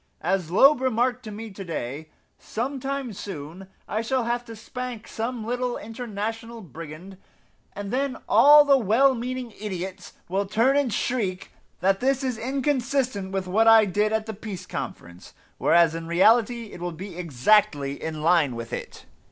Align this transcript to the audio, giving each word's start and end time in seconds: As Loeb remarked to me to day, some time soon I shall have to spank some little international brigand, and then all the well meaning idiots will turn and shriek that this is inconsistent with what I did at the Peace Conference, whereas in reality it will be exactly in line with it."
As 0.23 0.49
Loeb 0.49 0.81
remarked 0.81 1.21
to 1.25 1.31
me 1.31 1.51
to 1.51 1.63
day, 1.63 2.09
some 2.39 2.79
time 2.79 3.13
soon 3.13 3.67
I 3.87 4.01
shall 4.01 4.23
have 4.23 4.43
to 4.45 4.55
spank 4.55 5.07
some 5.07 5.45
little 5.45 5.77
international 5.77 6.61
brigand, 6.61 7.17
and 7.73 7.93
then 7.93 8.17
all 8.27 8.65
the 8.65 8.79
well 8.79 9.13
meaning 9.13 9.53
idiots 9.59 10.13
will 10.27 10.47
turn 10.47 10.75
and 10.75 10.91
shriek 10.91 11.51
that 11.81 11.99
this 11.99 12.23
is 12.23 12.39
inconsistent 12.39 13.31
with 13.31 13.45
what 13.45 13.67
I 13.67 13.85
did 13.85 14.11
at 14.11 14.25
the 14.25 14.33
Peace 14.33 14.65
Conference, 14.65 15.35
whereas 15.59 15.93
in 15.93 16.07
reality 16.07 16.71
it 16.73 16.81
will 16.81 16.93
be 16.93 17.15
exactly 17.15 18.01
in 18.01 18.23
line 18.23 18.55
with 18.55 18.73
it." 18.73 19.05